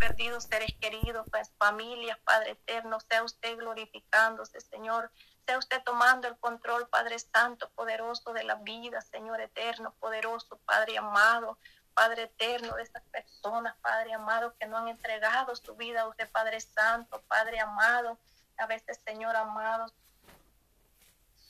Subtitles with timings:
[0.00, 5.12] perdido seres queridos, pues familias, Padre eterno, sea usted glorificándose, Señor.
[5.46, 10.98] Sea usted tomando el control, Padre Santo, poderoso de la vida, Señor eterno, poderoso, Padre
[10.98, 11.58] amado.
[11.92, 16.30] Padre eterno, de estas personas, Padre amado, que no han entregado su vida a usted,
[16.30, 18.18] Padre Santo, Padre amado.
[18.56, 19.92] A veces, Señor amado,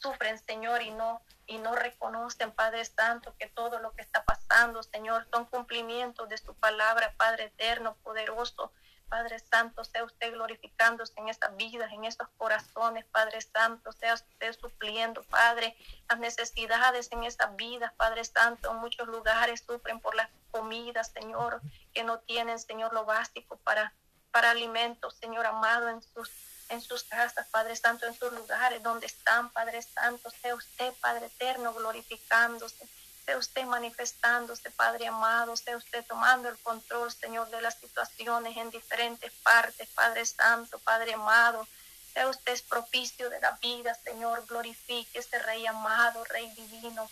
[0.00, 4.82] sufren, Señor, y no, y no reconocen, Padre Santo, que todo lo que está pasando,
[4.82, 8.72] Señor, son cumplimientos de su palabra, Padre eterno, poderoso.
[9.10, 14.52] Padre Santo, sea usted glorificándose en estas vidas, en estos corazones, Padre Santo, sea usted
[14.52, 15.76] supliendo, Padre,
[16.08, 18.70] las necesidades en esas vidas, Padre Santo.
[18.70, 21.60] En muchos lugares sufren por las comidas, Señor,
[21.92, 23.92] que no tienen, Señor, lo básico para,
[24.30, 26.30] para alimentos, Señor amado, en sus
[26.70, 31.26] en sus casas, Padre Santo, en sus lugares donde están, Padre Santo, sea usted, Padre
[31.26, 32.88] Eterno, glorificándose,
[33.24, 38.70] sea usted manifestándose, Padre amado, sea usted tomando el control, Señor, de las situaciones en
[38.70, 41.66] diferentes partes, Padre Santo, Padre amado,
[42.12, 47.10] sea usted propicio de la vida, Señor, glorifique este Rey amado, Rey divino,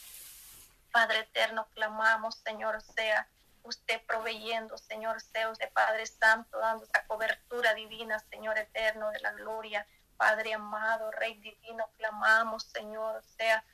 [0.92, 3.28] Padre Eterno, clamamos, Señor, sea
[3.69, 9.33] usted proveyendo, Señor, sea usted Padre Santo, dando esa cobertura divina, Señor eterno de la
[9.33, 13.64] gloria, Padre amado, Rey divino, clamamos, Señor, sea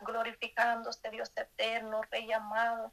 [0.00, 2.92] glorificándose Dios eterno, Rey amado,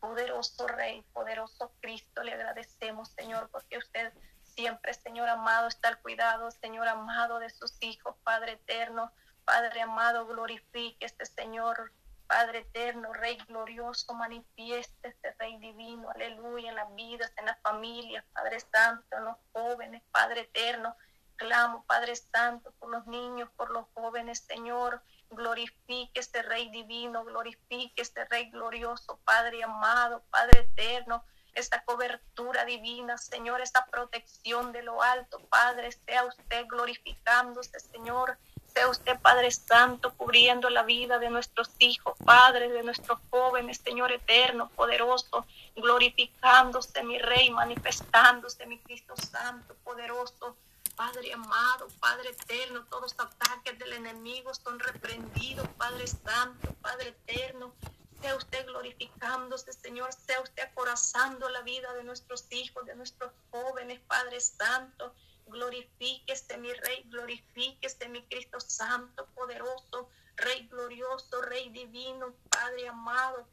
[0.00, 6.50] poderoso Rey, poderoso Cristo, le agradecemos, Señor, porque usted siempre, Señor amado, está al cuidado,
[6.50, 9.12] Señor amado, de sus hijos, Padre eterno,
[9.44, 11.92] Padre amado, glorifique este Señor
[12.32, 18.24] Padre eterno, Rey glorioso, manifieste este Rey divino, aleluya, en las vidas, en las familias,
[18.32, 20.96] Padre Santo, en los jóvenes, Padre eterno.
[21.36, 25.02] Clamo, Padre Santo, por los niños, por los jóvenes, Señor.
[25.28, 31.22] Glorifique este Rey divino, glorifique este Rey glorioso, Padre amado, Padre eterno
[31.54, 38.38] esta cobertura divina, Señor, esta protección de lo alto, Padre, sea usted glorificándose, Señor,
[38.72, 44.12] sea usted, Padre Santo, cubriendo la vida de nuestros hijos, Padre, de nuestros jóvenes, Señor
[44.12, 45.46] eterno, poderoso,
[45.76, 50.56] glorificándose, mi Rey, manifestándose, mi Cristo Santo, poderoso.
[50.96, 57.72] Padre amado, Padre eterno, todos los ataques del enemigo son reprendidos, Padre Santo, Padre eterno.
[58.20, 64.00] Sea usted glorificándose, Señor, sea usted acorazando la vida de nuestros hijos, de nuestros jóvenes,
[64.06, 65.12] Padre Santo
[65.52, 73.46] glorifíquese mi Rey, glorifíquese mi Cristo Santo, poderoso, Rey glorioso, Rey divino, Padre amado.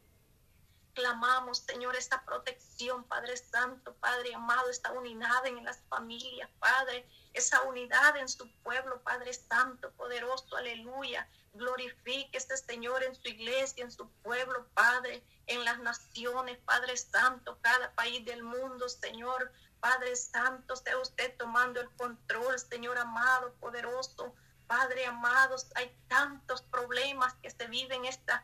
[0.93, 7.61] Clamamos, Señor, esta protección, Padre Santo, Padre amado, esta unidad en las familias, Padre, esa
[7.63, 11.29] unidad en su pueblo, Padre Santo, poderoso, aleluya.
[11.53, 17.57] Glorifique este Señor en su iglesia, en su pueblo, Padre, en las naciones, Padre Santo,
[17.61, 19.51] cada país del mundo, Señor.
[19.79, 24.33] Padre Santo, sea usted tomando el control, Señor amado, poderoso.
[24.67, 28.43] Padre amado, hay tantos problemas que se viven esta,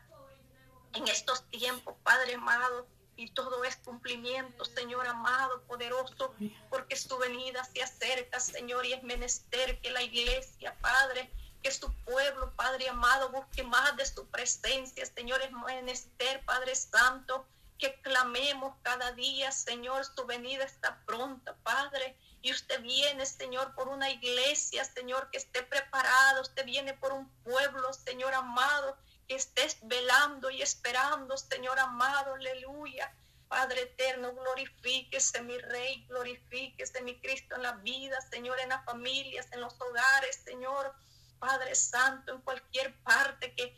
[0.94, 6.34] en estos tiempos, Padre amado, y todo es cumplimiento, Señor amado, poderoso,
[6.68, 11.30] porque su venida se acerca, Señor, y es menester que la iglesia, Padre,
[11.62, 17.46] que su pueblo, Padre amado, busque más de su presencia, Señor, es menester, Padre Santo,
[17.78, 22.16] que clamemos cada día, Señor, su venida está pronta, Padre.
[22.42, 26.42] Y usted viene, Señor, por una iglesia, Señor, que esté preparado.
[26.42, 28.96] Usted viene por un pueblo, Señor amado,
[29.28, 33.12] que estés velando y esperando, Señor amado, aleluya.
[33.48, 39.46] Padre eterno, glorifíquese mi Rey, glorifíquese mi Cristo en la vida, Señor, en las familias,
[39.52, 40.94] en los hogares, Señor.
[41.38, 43.76] Padre Santo, en cualquier parte que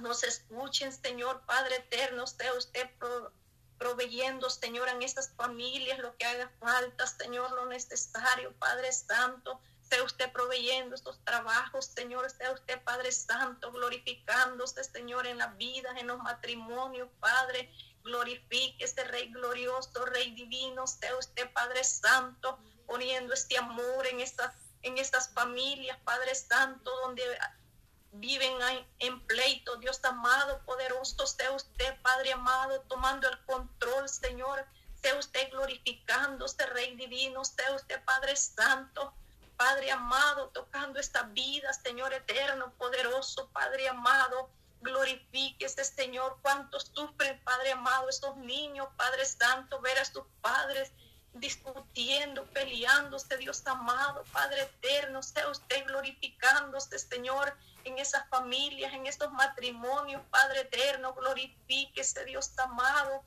[0.00, 2.88] nos escuchen, Señor Padre eterno, sea usted
[3.78, 9.60] proveyendo, Señor, en estas familias lo que haga falta, Señor, lo necesario, Padre Santo.
[9.88, 12.28] Sea usted proveyendo estos trabajos, Señor.
[12.30, 17.70] Sea usted, Padre Santo, glorificándose, Señor, en la vida, en los matrimonios, Padre.
[18.02, 20.86] Glorifique este Rey glorioso, Rey divino.
[20.88, 24.52] Sea usted, Padre Santo, poniendo este amor en estas,
[24.82, 27.22] en estas familias, Padre Santo, donde
[28.20, 28.58] viven
[28.98, 29.76] en pleito.
[29.76, 34.64] Dios amado, poderoso, sea usted, Padre amado, tomando el control, Señor.
[35.02, 37.44] Sea usted glorificándose, Rey divino.
[37.44, 39.14] Sea usted, Padre Santo.
[39.56, 44.50] Padre amado, tocando esta vida, Señor eterno, poderoso, Padre amado.
[44.80, 46.38] Glorifique este Señor.
[46.42, 50.92] Cuántos sufren, Padre amado, estos niños, Padre Santo, ver a sus padres
[51.40, 59.32] discutiendo, peleándose, Dios amado, Padre eterno, sea usted glorificándose, Señor, en esas familias, en estos
[59.32, 63.24] matrimonios, Padre eterno, glorifíquese, Dios amado.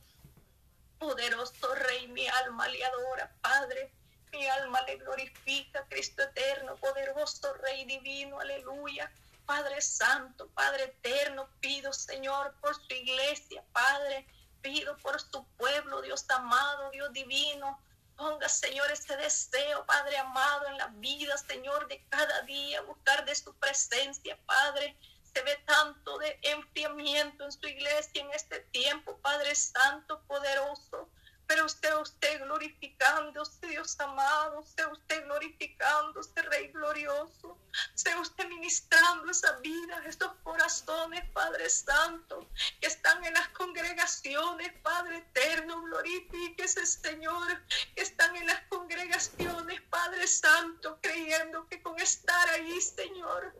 [0.97, 3.91] Poderoso Rey, mi alma le adora, Padre.
[4.31, 9.11] Mi alma le glorifica, Cristo eterno, poderoso Rey divino, aleluya.
[9.49, 14.27] Padre Santo, Padre Eterno, pido, Señor, por su iglesia, Padre,
[14.61, 17.79] pido por su pueblo, Dios amado, Dios divino.
[18.19, 23.33] Ponga, Señor, ese deseo, Padre amado, en la vida, Señor, de cada día, buscar de
[23.33, 24.97] su presencia, Padre.
[25.33, 31.07] Se ve tanto de enfriamiento en su iglesia en este tiempo, Padre Santo, poderoso
[31.49, 37.57] pero sea usted glorificándose, Dios amado, sea usted glorificándose, Rey glorioso,
[37.95, 42.47] sea usted ministrando esa vida, estos corazones, Padre Santo,
[42.79, 47.65] que están en las congregaciones, Padre eterno, glorifíquese, Señor,
[47.95, 53.55] que están en las congregaciones, Padre Santo, creyendo que con estar ahí, Señor,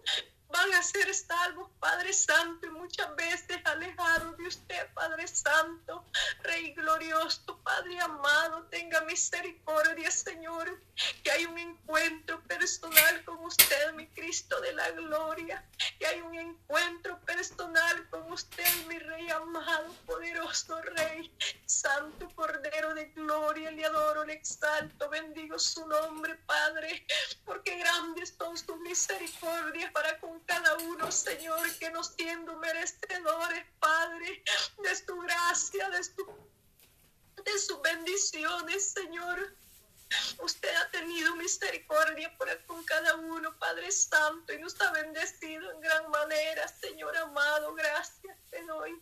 [0.52, 6.06] van a ser salvos, Padre Santo, y muchas veces alejados de usted, Padre Santo,
[6.44, 10.82] Rey glorioso, Padre amado, tenga misericordia, Señor,
[11.24, 15.64] que hay un encuentro personal con usted, mi Cristo de la gloria,
[16.00, 21.32] que hay un encuentro personal con usted, mi Rey amado, poderoso Rey,
[21.66, 27.06] Santo Cordero de gloria, le adoro, le exalto, bendigo su nombre, Padre,
[27.46, 34.44] porque grandes son sus misericordias para con cada uno, Señor, que nos siendo merecedores, Padre,
[34.84, 36.26] de tu gracia, de, su,
[37.44, 39.56] de sus bendiciones, Señor.
[40.40, 45.82] Usted ha tenido misericordia por con cada uno, Padre Santo, y nos ha bendecido en
[45.82, 47.74] gran manera, Señor amado.
[47.76, 49.00] Gracias te doy.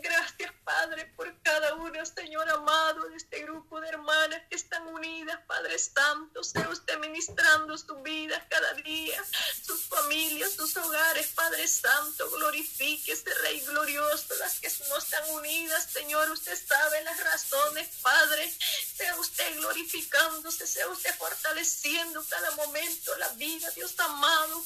[0.00, 5.40] Gracias, Padre, por cada una, Señor amado, de este grupo de hermanas que están unidas,
[5.46, 6.44] Padre Santo.
[6.44, 9.24] Sea usted ministrando sus vidas cada día,
[9.60, 12.30] sus familias, sus hogares, Padre Santo.
[12.30, 16.30] Glorifique ese Rey glorioso, las que no están unidas, Señor.
[16.30, 18.52] Usted sabe las razones, Padre.
[18.96, 24.62] Sea usted glorificándose, sea usted fortaleciendo cada momento la vida, Dios amado.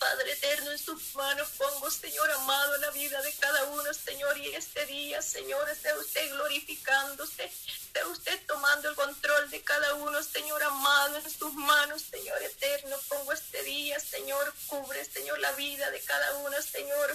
[0.00, 4.48] Padre eterno, en sus manos pongo, Señor amado, la vida de cada uno, Señor, y
[4.54, 10.62] este día, Señor, esté usted glorificándose, esté usted tomando el control de cada uno, Señor
[10.62, 16.00] amado, en sus manos, Señor eterno, pongo este día, Señor, cubre, Señor, la vida de
[16.00, 17.14] cada uno, Señor.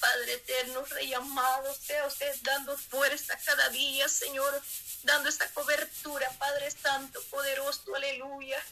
[0.00, 4.62] Padre eterno, Rey amado, sea usted dando fuerza cada día, Señor,
[5.02, 8.64] dando esta cobertura, Padre Santo, poderoso, aleluya.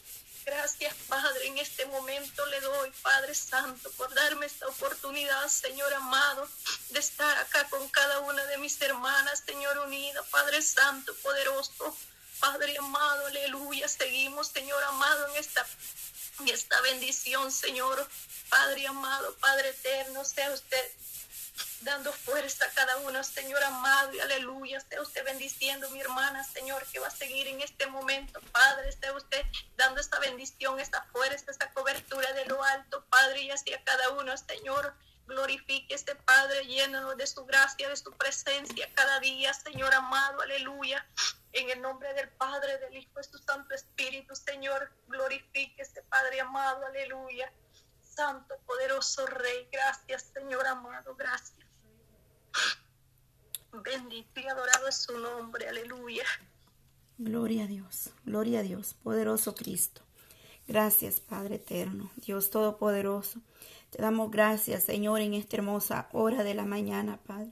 [0.45, 6.47] Gracias, Padre, en este momento le doy, Padre Santo, por darme esta oportunidad, Señor amado,
[6.89, 11.95] de estar acá con cada una de mis hermanas, Señor unida, Padre Santo, poderoso,
[12.39, 13.87] Padre amado, aleluya.
[13.87, 15.65] Seguimos, Señor amado, en esta,
[16.39, 18.05] en esta bendición, Señor,
[18.49, 20.91] Padre amado, Padre eterno, sea usted
[21.83, 24.77] dando fuerza a cada uno, Señor amado, y aleluya.
[24.77, 28.89] Esté usted bendiciendo mi hermana, Señor, que va a seguir en este momento, Padre.
[28.89, 29.43] Esté usted
[29.75, 34.09] dando esta bendición, esta fuerza, esta cobertura de lo alto, Padre, y así a cada
[34.11, 34.93] uno, Señor.
[35.25, 41.05] Glorifique este Padre, llénanos de su gracia, de su presencia cada día, Señor amado, aleluya.
[41.53, 46.41] En el nombre del Padre, del Hijo, de su Santo Espíritu, Señor, glorifique este Padre
[46.41, 47.51] amado, aleluya.
[48.01, 51.62] Santo, poderoso Rey, gracias, Señor amado, gracias.
[53.71, 56.23] Bendito y adorado es su nombre, aleluya.
[57.17, 60.01] Gloria a Dios, gloria a Dios, poderoso Cristo.
[60.67, 63.41] Gracias, Padre eterno, Dios todopoderoso.
[63.89, 67.51] Te damos gracias, Señor, en esta hermosa hora de la mañana, Padre.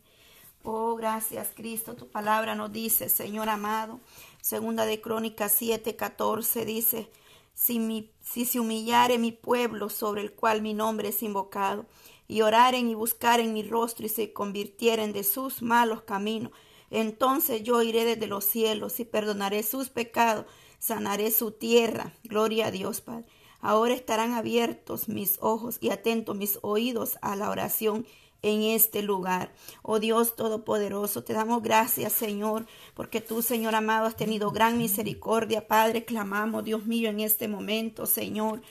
[0.64, 1.96] Oh, gracias, Cristo.
[1.96, 4.00] Tu palabra nos dice, Señor amado,
[4.42, 7.12] segunda de Crónicas 7, 14, dice,
[7.54, 11.86] si, si se humillare mi pueblo sobre el cual mi nombre es invocado,
[12.32, 16.54] y oraren y buscaren mi rostro y se convirtieren de sus malos caminos.
[16.90, 20.46] Entonces yo iré desde los cielos y perdonaré sus pecados,
[20.80, 22.14] sanaré su tierra.
[22.24, 23.26] Gloria a Dios, Padre.
[23.60, 28.06] Ahora estarán abiertos mis ojos y atentos mis oídos a la oración
[28.42, 29.54] en este lugar.
[29.82, 35.68] Oh Dios Todopoderoso, te damos gracias, Señor, porque tú, Señor amado, has tenido gran misericordia.
[35.68, 38.62] Padre, clamamos, Dios mío, en este momento, Señor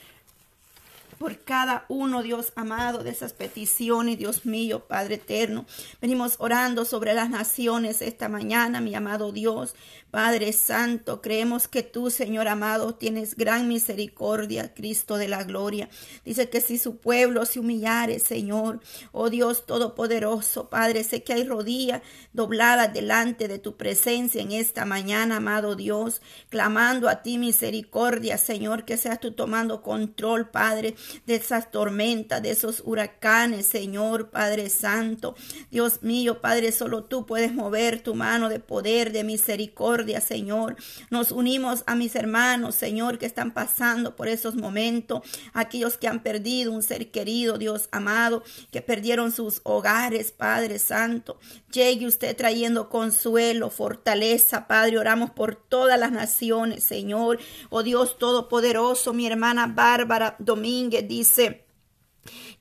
[1.21, 5.67] por cada uno, Dios amado, de esas peticiones, Dios mío, Padre eterno.
[6.01, 9.75] Venimos orando sobre las naciones esta mañana, mi amado Dios.
[10.09, 15.89] Padre Santo, creemos que tú, Señor amado, tienes gran misericordia, Cristo de la gloria.
[16.25, 21.43] Dice que si su pueblo se humillare, Señor, oh Dios Todopoderoso, Padre, sé que hay
[21.43, 22.01] rodillas
[22.33, 28.85] dobladas delante de tu presencia en esta mañana, amado Dios, clamando a ti misericordia, Señor,
[28.85, 35.35] que seas tú tomando control, Padre, de esas tormentas, de esos huracanes, Señor Padre Santo.
[35.69, 40.75] Dios mío, Padre, solo tú puedes mover tu mano de poder, de misericordia, Señor.
[41.09, 45.21] Nos unimos a mis hermanos, Señor, que están pasando por esos momentos,
[45.53, 51.39] aquellos que han perdido un ser querido, Dios amado, que perdieron sus hogares, Padre Santo.
[51.71, 54.97] Llegue usted trayendo consuelo, fortaleza, Padre.
[54.97, 57.39] Oramos por todas las naciones, Señor.
[57.69, 61.65] Oh Dios Todopoderoso, mi hermana Bárbara Domínguez dice,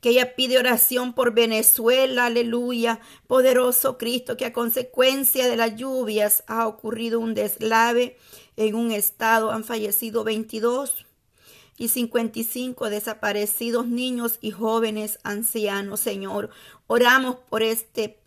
[0.01, 6.43] que ella pide oración por Venezuela, aleluya, poderoso Cristo, que a consecuencia de las lluvias
[6.47, 8.17] ha ocurrido un deslave
[8.57, 11.07] en un estado, han fallecido 22
[11.77, 16.51] y 55 desaparecidos niños y jóvenes ancianos, Señor.
[16.87, 18.20] Oramos por este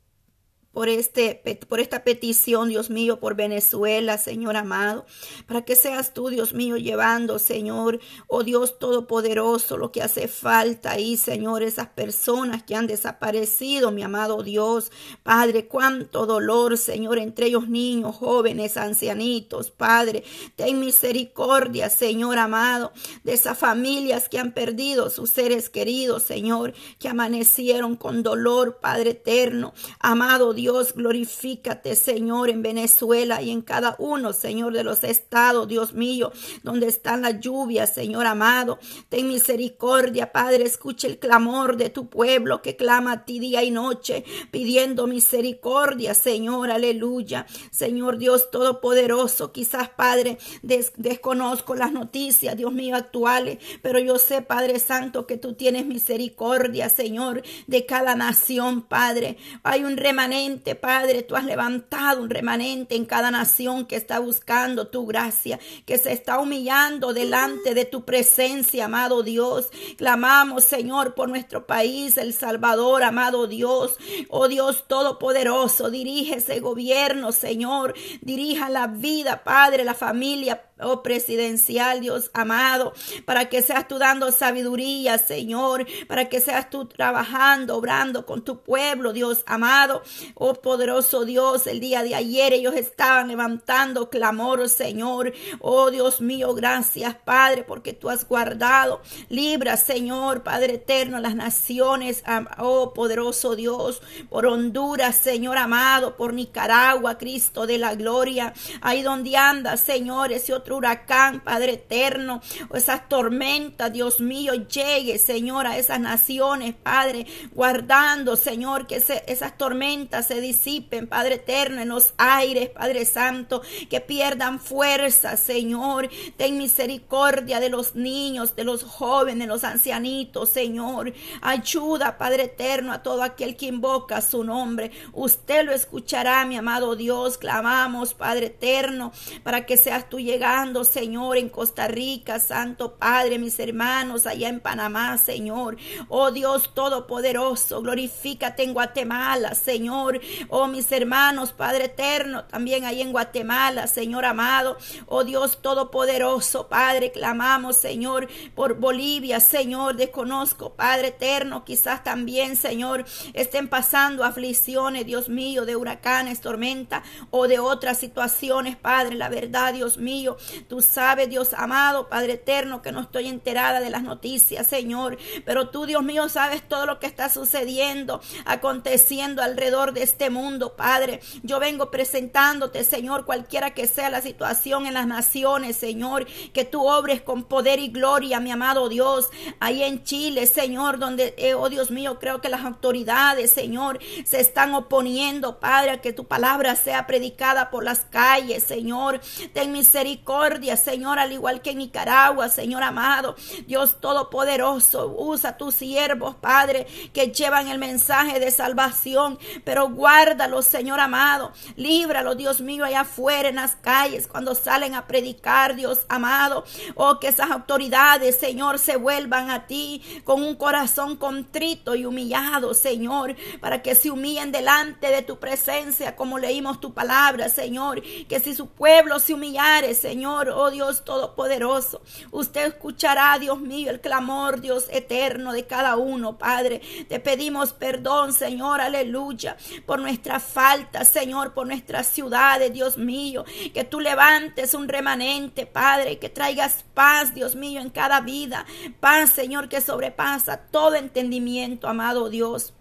[0.73, 1.39] por, este,
[1.69, 5.05] por esta petición, Dios mío, por Venezuela, Señor amado,
[5.47, 10.91] para que seas tú, Dios mío, llevando, Señor, oh Dios Todopoderoso, lo que hace falta
[10.91, 17.47] ahí, Señor, esas personas que han desaparecido, mi amado Dios, Padre, cuánto dolor, Señor, entre
[17.47, 20.23] ellos niños, jóvenes, ancianitos, Padre,
[20.55, 22.91] ten misericordia, Señor amado,
[23.23, 29.11] de esas familias que han perdido sus seres queridos, Señor, que amanecieron con dolor, Padre
[29.11, 35.03] eterno, amado Dios, Dios, glorifícate, Señor, en Venezuela y en cada uno, Señor, de los
[35.03, 36.31] estados, Dios mío,
[36.63, 38.79] donde están las lluvias, Señor amado.
[39.09, 43.71] Ten misericordia, Padre, escuche el clamor de tu pueblo que clama a ti día y
[43.71, 47.45] noche, pidiendo misericordia, Señor, aleluya.
[47.69, 54.79] Señor Dios Todopoderoso, quizás, Padre, desconozco las noticias, Dios mío, actuales, pero yo sé, Padre
[54.79, 59.35] Santo, que tú tienes misericordia, Señor, de cada nación, Padre.
[59.63, 64.87] Hay un remanente Padre, tú has levantado un remanente en cada nación que está buscando
[64.87, 69.69] tu gracia, que se está humillando delante de tu presencia, amado Dios.
[69.97, 73.97] Clamamos, Señor, por nuestro país, El Salvador, amado Dios.
[74.29, 77.93] Oh Dios Todopoderoso, dirige ese gobierno, Señor.
[78.21, 82.93] Dirija la vida, Padre, la familia, oh presidencial, Dios amado,
[83.25, 88.61] para que seas tú dando sabiduría, Señor, para que seas tú trabajando, obrando con tu
[88.61, 90.03] pueblo, Dios amado.
[90.35, 95.33] Oh poderoso Dios, el día de ayer ellos estaban levantando clamor, Señor.
[95.59, 99.01] Oh Dios mío, gracias, Padre, porque tú has guardado.
[99.29, 102.23] Libra, Señor, Padre eterno, las naciones,
[102.57, 109.37] oh poderoso Dios, por Honduras, Señor amado, por Nicaragua, Cristo de la gloria, ahí donde
[109.37, 115.77] anda, Señor, ese otro huracán, Padre eterno, o esas tormentas, Dios mío, llegue, Señor, a
[115.77, 122.69] esas naciones, Padre, guardando, Señor, que esas tormentas se disipen, Padre eterno, en los aires,
[122.69, 129.53] Padre Santo, que pierdan fuerza, Señor, ten misericordia de los niños, de los jóvenes, de
[129.53, 135.73] los ancianitos, Señor, ayuda, Padre eterno, a todo aquel que invoca su nombre, usted lo
[135.73, 139.11] escuchará, mi amado Dios, clamamos, Padre eterno,
[139.43, 140.52] para que seas tú llegando
[140.83, 145.77] Señor, en Costa Rica, Santo Padre, mis hermanos, allá en Panamá, Señor.
[146.09, 150.21] Oh Dios Todopoderoso, glorifícate en Guatemala, Señor.
[150.49, 154.77] Oh mis hermanos, Padre Eterno, también ahí en Guatemala, Señor amado.
[155.07, 159.95] Oh Dios Todopoderoso, Padre, clamamos, Señor, por Bolivia, Señor.
[159.95, 167.47] Desconozco, Padre Eterno, quizás también, Señor, estén pasando aflicciones, Dios mío, de huracanes, tormenta o
[167.47, 169.15] de otras situaciones, Padre.
[169.15, 173.89] La verdad, Dios mío, Tú sabes, Dios amado, Padre eterno, que no estoy enterada de
[173.89, 175.17] las noticias, Señor.
[175.45, 180.75] Pero tú, Dios mío, sabes todo lo que está sucediendo, aconteciendo alrededor de este mundo,
[180.75, 181.21] Padre.
[181.43, 186.87] Yo vengo presentándote, Señor, cualquiera que sea la situación en las naciones, Señor, que tú
[186.87, 189.29] obres con poder y gloria, mi amado Dios.
[189.59, 194.39] Ahí en Chile, Señor, donde, eh, oh Dios mío, creo que las autoridades, Señor, se
[194.39, 199.21] están oponiendo, Padre, a que tu palabra sea predicada por las calles, Señor.
[199.53, 200.32] Ten misericordia
[200.77, 203.35] Señor, al igual que en Nicaragua, Señor amado.
[203.67, 210.99] Dios Todopoderoso, usa tus siervos, Padre, que llevan el mensaje de salvación, pero guárdalos, Señor
[210.99, 211.51] amado.
[211.75, 216.63] Líbralos, Dios mío, allá afuera en las calles, cuando salen a predicar, Dios amado.
[216.95, 222.73] Oh, que esas autoridades, Señor, se vuelvan a ti con un corazón contrito y humillado,
[222.73, 228.01] Señor, para que se humillen delante de tu presencia, como leímos tu palabra, Señor.
[228.27, 232.01] Que si su pueblo se humillare, Señor, Señor, oh Dios Todopoderoso.
[232.31, 236.79] Usted escuchará, Dios mío, el clamor, Dios eterno de cada uno, Padre.
[237.09, 243.43] Te pedimos perdón, Señor, aleluya, por nuestra falta, Señor, por nuestras ciudades, Dios mío.
[243.73, 248.65] Que tú levantes un remanente, Padre, que traigas paz, Dios mío, en cada vida.
[249.01, 252.73] Paz, Señor, que sobrepasa todo entendimiento, amado Dios.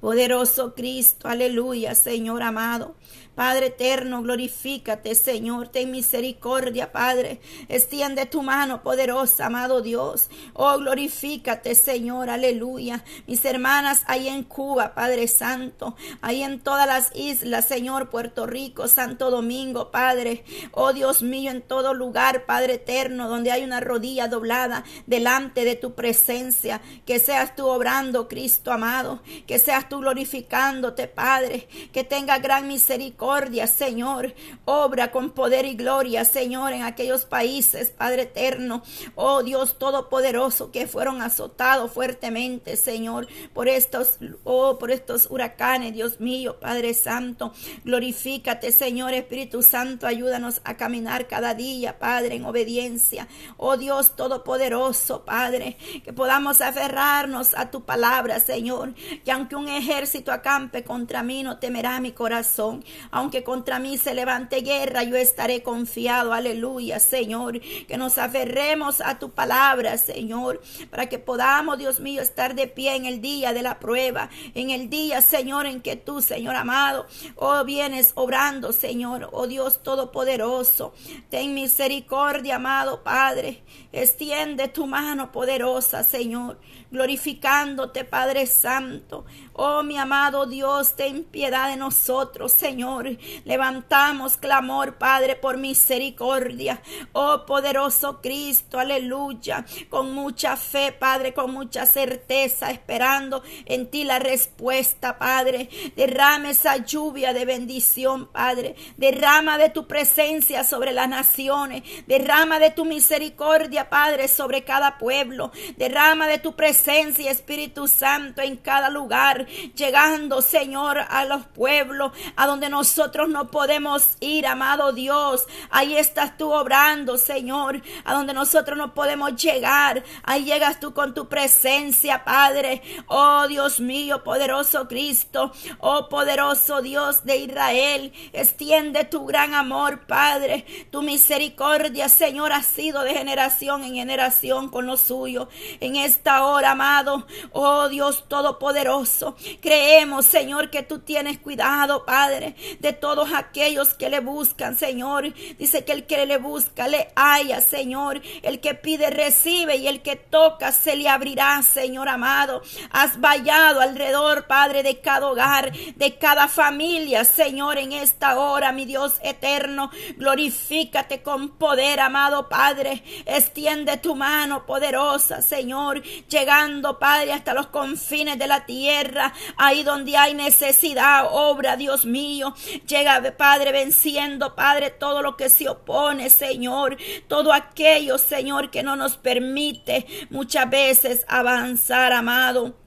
[0.00, 2.94] Poderoso Cristo, aleluya, Señor amado.
[3.36, 7.38] Padre eterno, glorifícate, Señor, ten misericordia, Padre.
[7.68, 10.30] Extiende tu mano poderosa, amado Dios.
[10.54, 13.04] Oh, glorifícate, Señor, aleluya.
[13.26, 18.88] Mis hermanas ahí en Cuba, Padre Santo, ahí en todas las islas, Señor, Puerto Rico,
[18.88, 20.42] Santo Domingo, Padre.
[20.72, 25.76] Oh, Dios mío, en todo lugar, Padre eterno, donde hay una rodilla doblada delante de
[25.76, 26.80] tu presencia.
[27.04, 29.20] Que seas tú obrando, Cristo amado.
[29.46, 31.68] Que seas tú glorificándote, Padre.
[31.92, 33.25] Que tenga gran misericordia
[33.66, 34.34] Señor.
[34.64, 38.82] Obra con poder y gloria, Señor, en aquellos países, Padre eterno.
[39.16, 46.20] Oh Dios Todopoderoso, que fueron azotados fuertemente, Señor, por estos, oh, por estos huracanes, Dios
[46.20, 47.52] mío, Padre Santo.
[47.84, 50.06] Glorifícate, Señor Espíritu Santo.
[50.06, 53.26] Ayúdanos a caminar cada día, Padre, en obediencia.
[53.56, 58.94] Oh Dios Todopoderoso, Padre, que podamos aferrarnos a tu palabra, Señor.
[59.24, 62.84] Que aunque un ejército acampe contra mí, no temerá mi corazón.
[63.16, 66.34] Aunque contra mí se levante guerra, yo estaré confiado.
[66.34, 67.58] Aleluya, Señor.
[67.88, 72.94] Que nos aferremos a tu palabra, Señor, para que podamos, Dios mío, estar de pie
[72.94, 77.06] en el día de la prueba, en el día, Señor, en que tú, Señor amado,
[77.36, 80.92] oh, vienes obrando, Señor, oh Dios Todopoderoso.
[81.30, 83.62] Ten misericordia, amado Padre.
[83.92, 89.24] Extiende tu mano poderosa, Señor, glorificándote, Padre Santo.
[89.58, 93.16] Oh, mi amado Dios, ten piedad de nosotros, Señor.
[93.46, 96.82] Levantamos clamor, Padre, por misericordia.
[97.14, 99.64] Oh, poderoso Cristo, aleluya.
[99.88, 105.70] Con mucha fe, Padre, con mucha certeza, esperando en ti la respuesta, Padre.
[105.96, 108.76] Derrame esa lluvia de bendición, Padre.
[108.98, 111.82] Derrama de tu presencia sobre las naciones.
[112.06, 115.50] Derrama de tu misericordia, Padre, sobre cada pueblo.
[115.78, 122.46] Derrama de tu presencia, Espíritu Santo, en cada lugar llegando, Señor, a los pueblos, a
[122.46, 125.46] donde nosotros no podemos ir, amado Dios.
[125.70, 130.04] Ahí estás tú obrando, Señor, a donde nosotros no podemos llegar.
[130.22, 132.82] Ahí llegas tú con tu presencia, Padre.
[133.06, 140.66] Oh Dios mío, poderoso Cristo, oh poderoso Dios de Israel, extiende tu gran amor, Padre.
[140.90, 145.48] Tu misericordia, Señor, ha sido de generación en generación con lo suyo.
[145.80, 152.92] En esta hora, amado, oh Dios todopoderoso, Creemos, Señor, que tú tienes cuidado, Padre, de
[152.92, 155.32] todos aquellos que le buscan, Señor.
[155.58, 158.20] Dice que el que le busca le haya, Señor.
[158.42, 162.62] El que pide recibe y el que toca se le abrirá, Señor amado.
[162.90, 168.84] Has vallado alrededor, Padre, de cada hogar, de cada familia, Señor, en esta hora, mi
[168.84, 169.90] Dios eterno.
[170.16, 173.02] Glorifícate con poder, amado Padre.
[173.24, 179.25] Extiende tu mano poderosa, Señor, llegando, Padre, hasta los confines de la tierra
[179.56, 182.54] ahí donde hay necesidad, obra, Dios mío.
[182.86, 186.96] Llega, Padre, venciendo, Padre, todo lo que se opone, Señor.
[187.28, 192.85] Todo aquello, Señor, que no nos permite muchas veces avanzar, amado.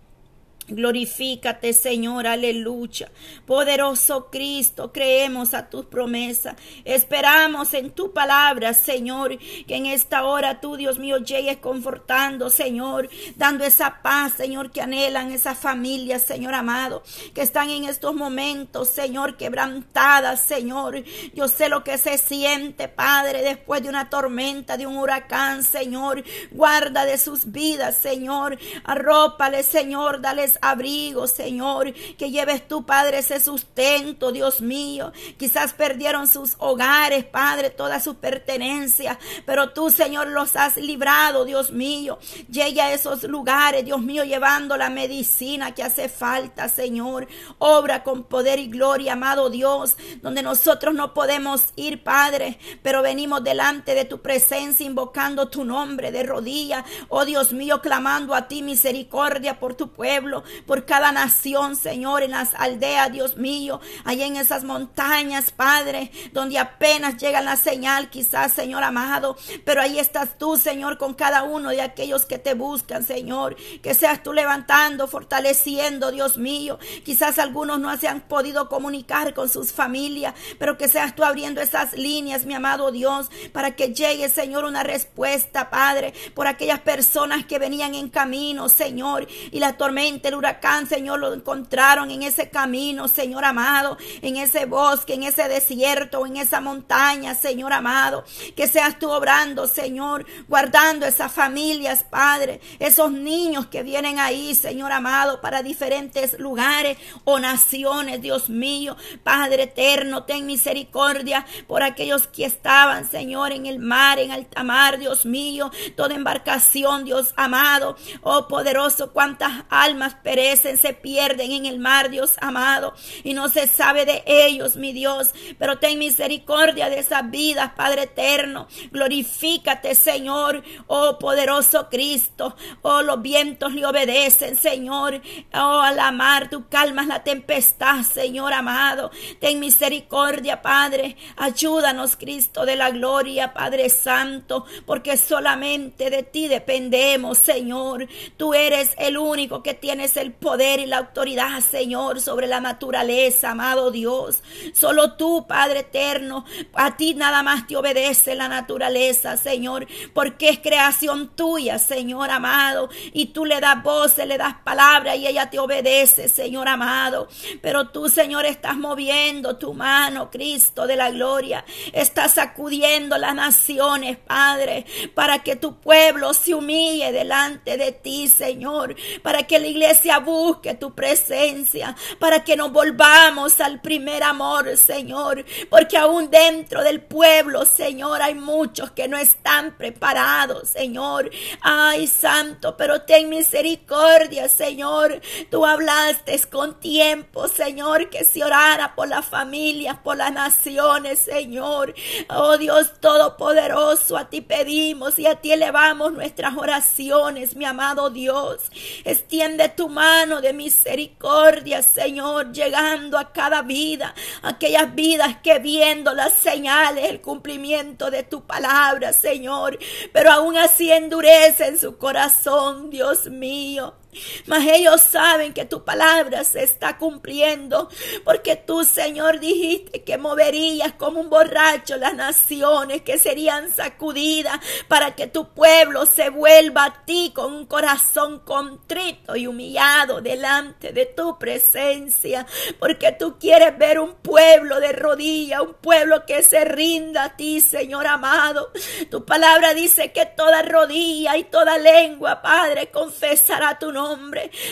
[0.69, 3.12] Glorifícate, Señor, aleluya.
[3.45, 6.55] Poderoso Cristo, creemos a tus promesas.
[6.86, 13.10] Esperamos en tu palabra, Señor, que en esta hora tú, Dios mío, llegues confortando, Señor,
[13.36, 17.03] dando esa paz, Señor, que anhelan esas familias, Señor amado,
[17.34, 21.03] que están en estos momentos, Señor, quebrantadas, Señor.
[21.34, 26.23] Yo sé lo que se siente, Padre, después de una tormenta, de un huracán, Señor.
[26.51, 28.58] Guarda de sus vidas, Señor.
[28.84, 35.12] Arrópale, Señor, dales abrigo, Señor, que lleves tú, Padre, ese sustento, Dios mío.
[35.38, 41.72] Quizás perdieron sus hogares, Padre, toda su pertenencia, pero tú, Señor, los has librado, Dios
[41.72, 42.19] mío.
[42.50, 47.28] Llegue a esos lugares, Dios mío, llevando la medicina que hace falta, Señor.
[47.58, 53.43] Obra con poder y gloria, amado Dios, donde nosotros no podemos ir, Padre, pero venimos
[53.43, 58.62] delante de tu presencia, invocando tu nombre de rodillas, oh Dios mío, clamando a ti
[58.62, 64.35] misericordia por tu pueblo, por cada nación, Señor, en las aldeas, Dios mío, allá en
[64.35, 70.57] esas montañas, Padre, donde apenas llega la señal, quizás, Señor amado, pero ahí estás tú,
[70.57, 76.12] Señor, con cada uno de aquellos que te buscan, Señor, que seas tú levantando, fortaleciendo,
[76.12, 81.15] Dios mío, quizás algunos no se han podido comunicar con sus familias, pero que seas
[81.15, 86.47] tú abriendo esas líneas, mi amado Dios, para que llegue, Señor, una respuesta, Padre, por
[86.47, 92.11] aquellas personas que venían en camino, Señor, y la tormenta del huracán, Señor, lo encontraron
[92.11, 97.73] en ese camino, Señor amado, en ese bosque, en ese desierto, en esa montaña, Señor
[97.73, 98.23] amado.
[98.55, 104.91] Que seas tú obrando, Señor, guardando esas familias, Padre, esos niños que vienen ahí, Señor
[104.91, 108.95] amado, para diferentes lugares o naciones, Dios mío.
[109.23, 114.99] Padre eterno, ten misericordia por aquellos que estaban, Señor, en el mar, en alta mar,
[114.99, 117.97] Dios mío, toda embarcación, Dios amado.
[118.21, 123.67] Oh poderoso, cuántas almas perecen, se pierden en el mar, Dios amado, y no se
[123.67, 125.34] sabe de ellos, mi Dios.
[125.58, 128.67] Pero ten misericordia de esas vidas, Padre eterno.
[128.91, 132.55] Glorifícate, Señor, oh poderoso Cristo.
[132.82, 135.21] Oh, los vientos le obedecen, Señor.
[135.53, 139.12] Oh, a la mar, tú calmas la tempestad, Señor amado.
[139.39, 141.15] Ten misericordia, Padre.
[141.38, 148.08] Ayúdanos, Cristo de la gloria, Padre Santo, porque solamente de ti dependemos, Señor.
[148.38, 149.73] Tú eres el único que
[150.17, 154.41] el poder y la autoridad, Señor, sobre la naturaleza, amado Dios.
[154.74, 160.60] Solo tú, Padre eterno, a ti nada más te obedece la naturaleza, Señor, porque es
[160.60, 165.60] creación tuya, Señor amado, y tú le das voces, le das palabras y ella te
[165.60, 167.28] obedece, Señor amado.
[167.62, 174.17] Pero tú, Señor, estás moviendo tu mano, Cristo de la gloria, estás sacudiendo las naciones,
[174.17, 179.98] Padre, para que tu pueblo se humille delante de ti, Señor, para que la iglesia
[180.23, 187.01] busque tu presencia, para que nos volvamos al primer amor, Señor, porque aún dentro del
[187.01, 191.29] pueblo, Señor, hay muchos que no están preparados, Señor.
[191.62, 195.21] Ay, Santo, pero ten misericordia, Señor.
[195.51, 201.93] Tú hablaste con tiempo, Señor, que se orara por las familias, por las naciones, Señor.
[202.29, 208.62] Oh Dios Todopoderoso, a ti pedimos y a ti elevamos nuestras oraciones, mi amado Dios.
[209.03, 216.34] Extiende tu mano de misericordia, Señor, llegando a cada vida, aquellas vidas que viendo las
[216.34, 219.78] señales, el cumplimiento de tu palabra, Señor,
[220.13, 223.98] pero aún así endurecen su corazón, Dios mío.
[224.45, 227.89] Mas ellos saben que tu palabra se está cumpliendo,
[228.23, 235.15] porque tú, Señor, dijiste que moverías como un borracho las naciones, que serían sacudidas para
[235.15, 241.05] que tu pueblo se vuelva a ti con un corazón contrito y humillado delante de
[241.05, 242.45] tu presencia,
[242.79, 247.62] porque tú quieres ver un pueblo de rodillas, un pueblo que se rinda a ti,
[247.62, 248.71] Señor amado.
[249.10, 254.09] Tu palabra dice que toda rodilla y toda lengua, Padre, confesará tu nombre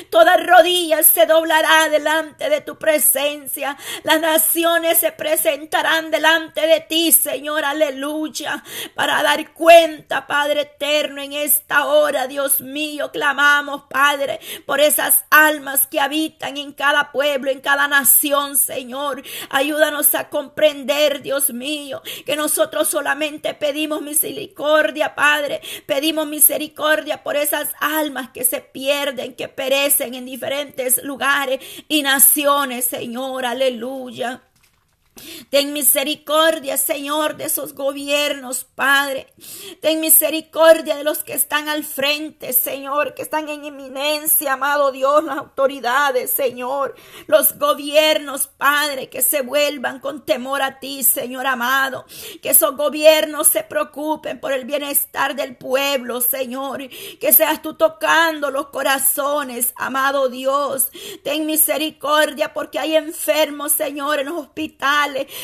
[0.09, 3.77] Toda rodilla se doblará delante de tu presencia.
[4.03, 8.63] Las naciones se presentarán delante de ti, Señor, aleluya,
[8.95, 15.87] para dar cuenta, Padre eterno, en esta hora, Dios mío, clamamos, Padre, por esas almas
[15.87, 19.23] que habitan en cada pueblo, en cada nación, Señor.
[19.49, 25.61] Ayúdanos a comprender, Dios mío, que nosotros solamente pedimos misericordia, Padre.
[25.85, 32.85] Pedimos misericordia por esas almas que se pierden que perecen en diferentes lugares y naciones,
[32.85, 34.46] Señor, aleluya.
[35.49, 39.33] Ten misericordia, Señor, de esos gobiernos, Padre.
[39.81, 45.23] Ten misericordia de los que están al frente, Señor, que están en eminencia, amado Dios,
[45.23, 46.95] las autoridades, Señor.
[47.27, 52.05] Los gobiernos, Padre, que se vuelvan con temor a ti, Señor amado.
[52.41, 56.87] Que esos gobiernos se preocupen por el bienestar del pueblo, Señor.
[57.19, 60.89] Que seas tú tocando los corazones, amado Dios.
[61.23, 64.87] Ten misericordia porque hay enfermos, Señor, en los hospitales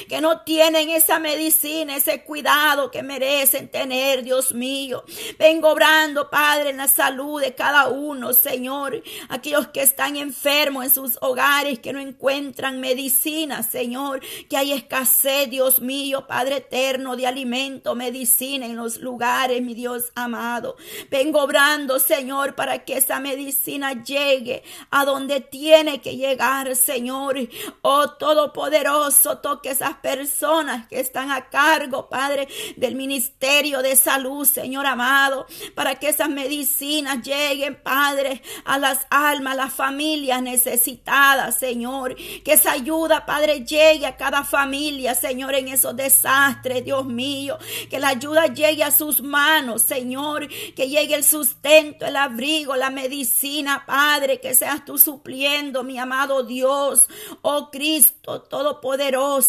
[0.08, 5.04] que no tienen esa medicina, ese cuidado que merecen tener, Dios mío.
[5.38, 9.04] Vengo obrando, Padre, en la salud de cada uno, Señor.
[9.30, 14.22] Aquellos que están enfermos en sus hogares, que no encuentran medicina, Señor.
[14.50, 20.12] Que hay escasez, Dios mío, Padre eterno, de alimento, medicina en los lugares, mi Dios
[20.16, 20.76] amado.
[21.10, 27.38] Vengo obrando, Señor, para que esa medicina llegue a donde tiene que llegar, Señor.
[27.82, 34.86] Oh Todopoderoso, que esas personas que están a cargo, Padre, del Ministerio de Salud, Señor
[34.86, 42.16] amado, para que esas medicinas lleguen, Padre, a las almas, a las familias necesitadas, Señor.
[42.16, 47.58] Que esa ayuda, Padre, llegue a cada familia, Señor, en esos desastres, Dios mío.
[47.90, 50.48] Que la ayuda llegue a sus manos, Señor.
[50.76, 54.40] Que llegue el sustento, el abrigo, la medicina, Padre.
[54.40, 57.08] Que seas tú supliendo, mi amado Dios.
[57.42, 59.43] Oh Cristo Todopoderoso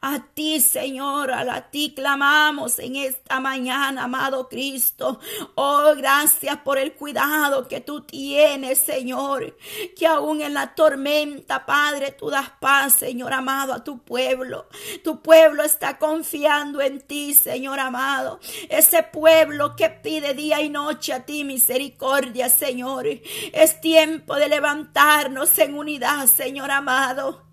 [0.00, 5.20] A ti, Señor, a ti clamamos en esta mañana, amado Cristo.
[5.54, 9.56] Oh, gracias por el cuidado que tú tienes, Señor.
[9.96, 14.68] Que aún en la tormenta, Padre, tú das paz, Señor amado, a tu pueblo.
[15.04, 18.40] Tu pueblo está confiando en ti, Señor amado.
[18.68, 23.06] Ese pueblo que pide día y noche a ti misericordia, Señor.
[23.52, 27.44] Es tiempo de levantarnos en unidad, Señor amado.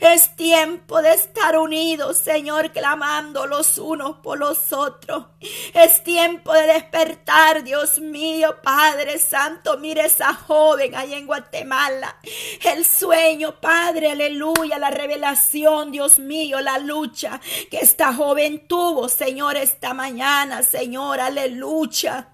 [0.00, 5.26] Es tiempo de estar unidos, Señor, clamando los unos por los otros.
[5.74, 9.78] Es tiempo de despertar, Dios mío, Padre Santo.
[9.78, 12.16] Mire esa joven ahí en Guatemala.
[12.64, 19.56] El sueño, Padre, aleluya, la revelación, Dios mío, la lucha que esta joven tuvo, Señor,
[19.56, 22.28] esta mañana, Señor, aleluya.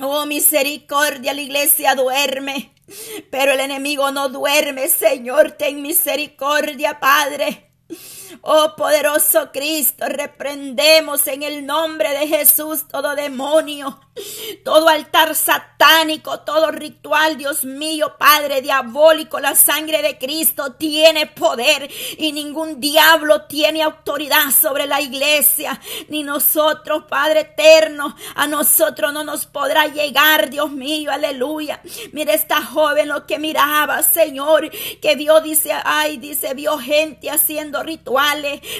[0.00, 2.73] Oh, misericordia, la iglesia duerme.
[3.30, 7.70] Pero el enemigo no duerme, Señor, ten misericordia, Padre.
[8.42, 14.00] Oh poderoso Cristo, reprendemos en el nombre de Jesús todo demonio,
[14.64, 21.90] todo altar satánico, todo ritual, Dios mío, Padre diabólico, la sangre de Cristo tiene poder
[22.18, 29.24] y ningún diablo tiene autoridad sobre la iglesia, ni nosotros, Padre eterno, a nosotros no
[29.24, 31.80] nos podrá llegar, Dios mío, aleluya.
[32.12, 37.82] Mira esta joven lo que miraba, Señor, que vio, dice, ay, dice, vio gente haciendo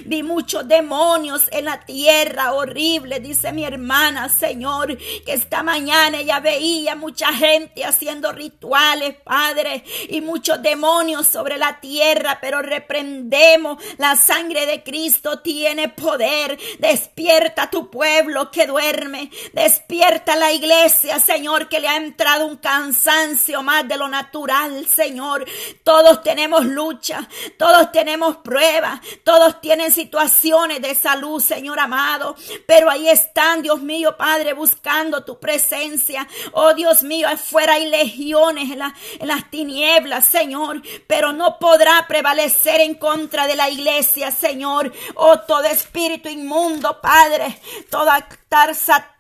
[0.05, 6.41] vi muchos demonios en la tierra, horrible, dice mi hermana, Señor, que esta mañana ella
[6.41, 14.17] veía mucha gente haciendo rituales, Padre, y muchos demonios sobre la tierra, pero reprendemos la
[14.17, 16.59] sangre de Cristo tiene poder.
[16.79, 23.63] Despierta tu pueblo que duerme, despierta la iglesia, Señor, que le ha entrado un cansancio
[23.63, 25.45] más de lo natural, Señor.
[25.83, 33.09] Todos tenemos lucha, todos tenemos pruebas, todos tienen situaciones de salud, Señor amado, pero ahí
[33.09, 36.29] están, Dios mío, Padre, buscando tu presencia.
[36.53, 38.79] Oh Dios mío, afuera hay legiones en,
[39.27, 44.93] las tinieblas, Señor, pero no podrá prevalecer en contra de la iglesia, Señor.
[45.15, 47.61] Oh todo espíritu inmundo, Padre,
[47.91, 48.75] todo altar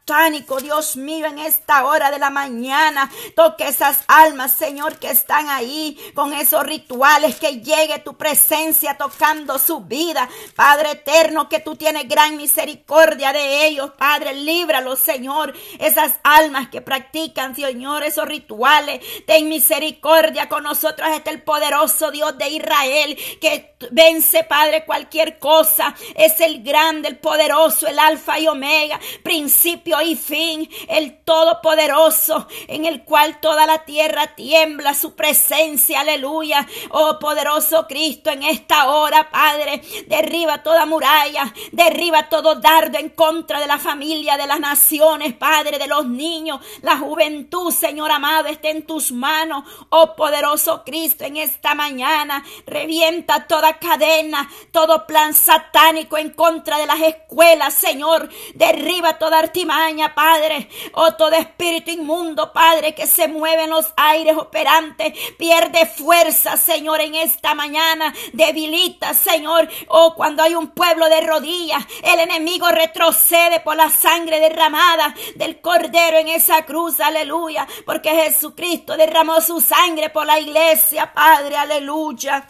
[0.05, 3.11] satánico Dios mío, en esta hora de la mañana.
[3.35, 9.59] Toque esas almas, Señor, que están ahí con esos rituales, que llegue tu presencia tocando
[9.59, 10.29] su vida.
[10.55, 15.55] Padre eterno, que tú tienes gran misericordia de ellos, Padre, líbralos, Señor.
[15.79, 19.01] Esas almas que practican, Señor, esos rituales.
[19.27, 25.95] Ten misericordia con nosotros, este el poderoso Dios de Israel, que vence, Padre, cualquier cosa.
[26.14, 32.85] Es el grande, el poderoso, el alfa y omega, principio y fin, el Todopoderoso, en
[32.85, 36.67] el cual toda la tierra tiembla su presencia, aleluya.
[36.91, 43.61] Oh poderoso Cristo, en esta hora, Padre, derriba toda muralla, derriba todo dardo en contra
[43.61, 48.71] de la familia, de las naciones, Padre, de los niños, la juventud, Señor amado, esté
[48.71, 49.65] en tus manos.
[49.91, 56.87] Oh poderoso Cristo, en esta mañana, revienta toda cadena, todo plan satánico en contra de
[56.87, 59.84] las escuelas, Señor, derriba toda artimaña
[60.14, 60.68] Padre.
[60.92, 67.01] Oh, todo espíritu inmundo, Padre, que se mueve en los aires operantes, pierde fuerza, Señor,
[67.01, 68.14] en esta mañana.
[68.33, 69.68] Debilita, Señor.
[69.88, 75.61] Oh, cuando hay un pueblo de rodillas, el enemigo retrocede por la sangre derramada del
[75.61, 77.01] Cordero en esa cruz.
[77.01, 77.66] Aleluya.
[77.85, 81.57] Porque Jesucristo derramó su sangre por la iglesia, Padre.
[81.57, 82.49] Aleluya.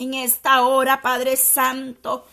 [0.00, 2.26] En esta hora, Padre Santo,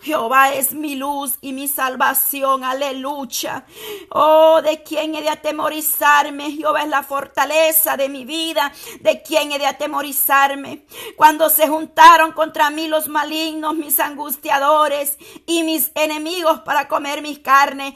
[0.00, 3.66] Jehová es mi luz y mi salvación, aleluya.
[4.10, 9.52] Oh, de quién he de atemorizarme, Jehová es la fortaleza de mi vida, de quién
[9.52, 10.86] he de atemorizarme.
[11.14, 17.40] Cuando se juntaron contra mí los malignos, mis angustiadores y mis enemigos para comer mis
[17.40, 17.92] carnes,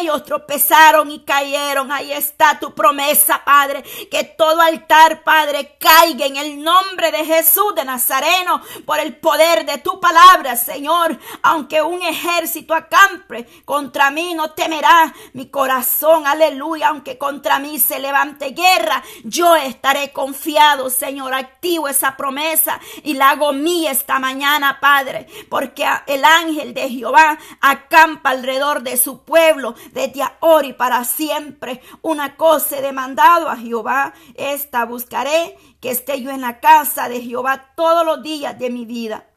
[0.00, 1.92] ellos tropezaron y cayeron.
[1.92, 7.74] Ahí está tu promesa, Padre, que todo altar, Padre, caiga en el nombre de Jesús
[7.74, 11.18] de Nazareno por el poder de tu palabra, Señor.
[11.42, 16.88] Aunque un ejército acampe contra mí, no temerá mi corazón, aleluya.
[16.88, 21.34] Aunque contra mí se levante guerra, yo estaré confiado, Señor.
[21.34, 27.38] Activo esa promesa y la hago mía esta mañana, Padre, porque el ángel de Jehová
[27.60, 31.80] acampa alrededor de su pueblo desde ahora y para siempre.
[32.02, 37.20] Una cosa he demandado a Jehová, esta buscaré que esté yo en la casa de
[37.20, 39.28] Jehová todos los días de mi vida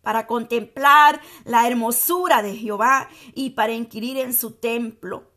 [0.00, 5.30] para contemplar la hermosura de Jehová y para inquirir en su templo.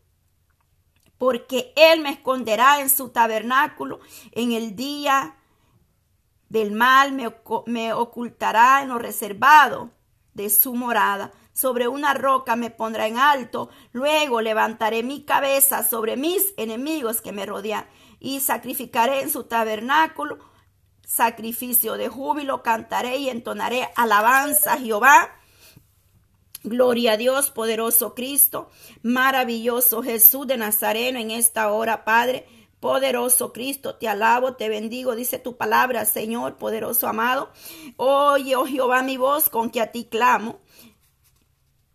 [1.17, 3.99] Porque Él me esconderá en su tabernáculo
[4.31, 5.35] en el día
[6.47, 9.91] del mal me, me ocultará en lo reservado
[10.33, 11.33] de su morada.
[11.51, 13.69] Sobre una roca me pondrá en alto.
[13.91, 17.85] Luego levantaré mi cabeza sobre mis enemigos que me rodean
[18.21, 20.37] y sacrificaré en su tabernáculo
[21.05, 22.63] sacrificio de júbilo.
[22.63, 25.31] Cantaré y entonaré alabanza a Jehová.
[26.63, 28.69] Gloria a Dios, poderoso Cristo,
[29.01, 32.45] maravilloso Jesús de Nazareno en esta hora, Padre.
[32.79, 37.51] Poderoso Cristo, te alabo, te bendigo, dice tu palabra, Señor, poderoso amado.
[37.97, 40.59] Oye, oh Jehová, mi voz con que a ti clamo.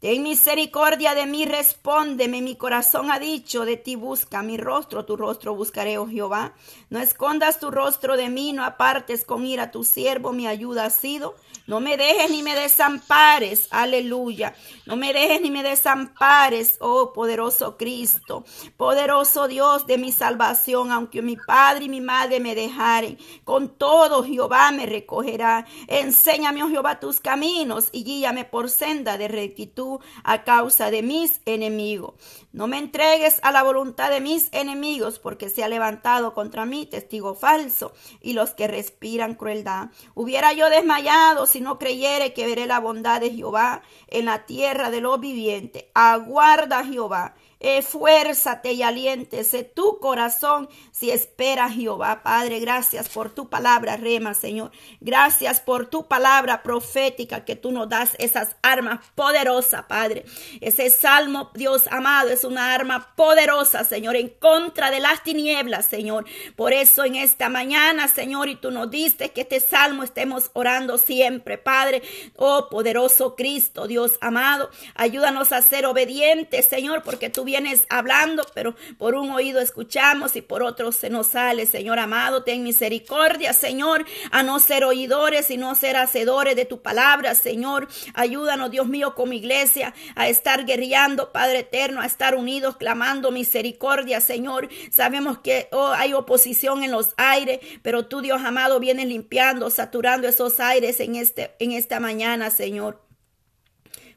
[0.07, 2.40] Ten misericordia de mí, respóndeme.
[2.40, 6.55] Mi corazón ha dicho, de ti busca mi rostro, tu rostro buscaré, oh Jehová.
[6.90, 10.90] No escondas tu rostro de mí, no apartes con ira tu siervo, mi ayuda ha
[10.90, 11.35] sido.
[11.66, 14.55] No me dejes ni me desampares, aleluya.
[14.87, 18.44] No me dejes ni me desampares, oh poderoso Cristo,
[18.76, 23.18] poderoso Dios de mi salvación, aunque mi padre y mi madre me dejaren.
[23.42, 25.66] Con todo Jehová me recogerá.
[25.88, 31.40] Enséñame, oh Jehová, tus caminos y guíame por senda de rectitud a causa de mis
[31.46, 32.14] enemigos.
[32.52, 36.87] No me entregues a la voluntad de mis enemigos, porque se ha levantado contra mí
[36.87, 39.88] testigo falso y los que respiran crueldad.
[40.14, 44.90] Hubiera yo desmayado si no creyere que veré la bondad de Jehová en la tierra
[44.90, 45.87] de los vivientes.
[45.95, 52.23] Aguarda Jehová esfuérzate y aliéntese tu corazón si espera Jehová.
[52.23, 54.71] Padre, gracias por tu palabra, rema, Señor.
[55.01, 60.25] Gracias por tu palabra profética que tú nos das esas armas poderosas, Padre.
[60.61, 66.27] Ese salmo, Dios amado, es una arma poderosa, Señor, en contra de las tinieblas, Señor.
[66.57, 70.99] Por eso en esta mañana, Señor, y tú nos diste que este salmo estemos orando
[70.99, 72.03] siempre, Padre.
[72.37, 78.75] Oh, poderoso Cristo, Dios amado, ayúdanos a ser obedientes, Señor, porque tú vienes hablando, pero
[78.99, 81.65] por un oído escuchamos y por otro se nos sale.
[81.65, 86.83] Señor amado, ten misericordia, Señor, a no ser oidores y no ser hacedores de tu
[86.83, 87.89] palabra, Señor.
[88.13, 94.21] Ayúdanos, Dios mío, como iglesia, a estar guerreando, Padre eterno, a estar unidos, clamando misericordia,
[94.21, 94.69] Señor.
[94.91, 100.29] Sabemos que oh, hay oposición en los aires, pero tú, Dios amado, vienes limpiando, saturando
[100.29, 103.06] esos aires en, este, en esta mañana, Señor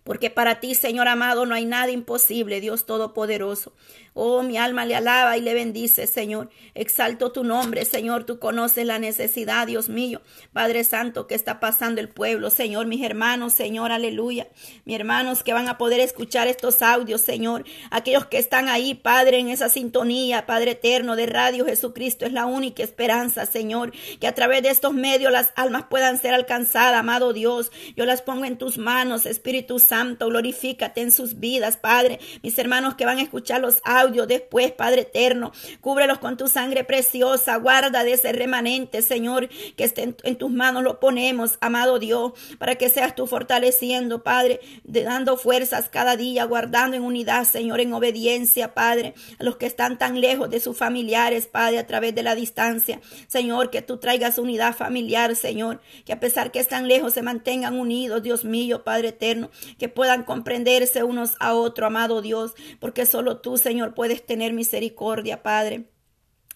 [0.03, 3.73] porque para ti, Señor amado, no hay nada imposible, Dios Todopoderoso.
[4.13, 6.49] Oh, mi alma le alaba y le bendice, Señor.
[6.73, 8.25] Exalto tu nombre, Señor.
[8.25, 10.21] Tú conoces la necesidad, Dios mío.
[10.51, 12.88] Padre Santo, que está pasando el pueblo, Señor.
[12.88, 14.47] Mis hermanos, Señor, aleluya.
[14.83, 17.63] Mis hermanos que van a poder escuchar estos audios, Señor.
[17.91, 22.45] Aquellos que están ahí, Padre, en esa sintonía, Padre eterno de Radio Jesucristo, es la
[22.45, 23.93] única esperanza, Señor.
[24.19, 27.71] Que a través de estos medios las almas puedan ser alcanzadas, amado Dios.
[27.95, 29.88] Yo las pongo en tus manos, Espíritu Santo.
[29.89, 32.19] Santo, glorifícate en sus vidas, Padre.
[32.43, 36.84] Mis hermanos que van a escuchar los audios después, Padre eterno, cúbrelos con tu sangre
[36.84, 42.34] preciosa, guarda de ese remanente, Señor, que esté en, tus manos lo ponemos, amado Dios,
[42.60, 47.93] para que seas tú fortaleciendo, Padre, dando fuerzas cada día, guardando en unidad, Señor, en
[47.93, 52.21] obediencia, Padre, a los que están tan lejos de sus familiares, Padre, a través de
[52.21, 53.02] la distancia.
[53.28, 57.80] Señor, que tú traigas unidad familiar, Señor, que a pesar que están lejos se mantengan
[57.80, 59.49] unidos, Dios mío, Padre eterno,
[59.80, 65.42] que puedan comprenderse unos a otro, amado Dios, porque solo tú, Señor, puedes tener misericordia,
[65.42, 65.86] Padre.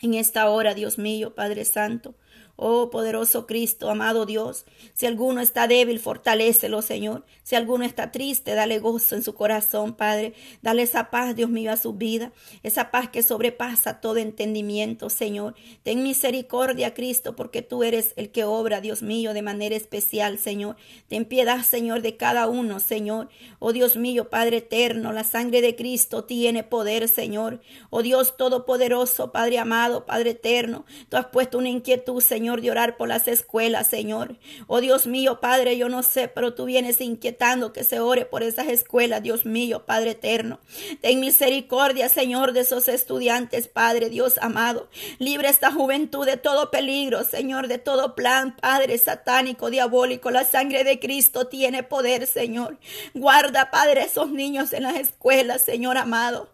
[0.01, 2.13] En esta hora, Dios mío, Padre Santo,
[2.55, 7.25] Oh poderoso Cristo, amado Dios, si alguno está débil, fortalécelo, Señor.
[7.41, 10.33] Si alguno está triste, dale gozo en su corazón, Padre.
[10.61, 12.31] Dale esa paz, Dios mío, a su vida.
[12.61, 15.55] Esa paz que sobrepasa todo entendimiento, Señor.
[15.81, 20.75] Ten misericordia, Cristo, porque tú eres el que obra, Dios mío, de manera especial, Señor.
[21.07, 23.29] Ten piedad, Señor, de cada uno, Señor.
[23.57, 27.61] Oh Dios mío, Padre eterno, la sangre de Cristo tiene poder, Señor.
[27.89, 30.85] Oh Dios todopoderoso, Padre amado, Padre eterno.
[31.09, 34.35] Tú has puesto una inquietud, Señor Señor, de orar por las escuelas, Señor.
[34.67, 38.43] Oh Dios mío, Padre, yo no sé, pero tú vienes inquietando que se ore por
[38.43, 40.59] esas escuelas, Dios mío, Padre eterno.
[40.99, 44.89] Ten misericordia, Señor, de esos estudiantes, Padre, Dios amado.
[45.19, 50.29] Libre esta juventud de todo peligro, Señor, de todo plan, Padre satánico, diabólico.
[50.29, 52.77] La sangre de Cristo tiene poder, Señor.
[53.13, 56.49] Guarda, Padre, esos niños en las escuelas, Señor amado.